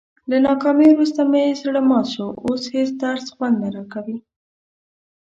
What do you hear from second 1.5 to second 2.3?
زړه مات شو،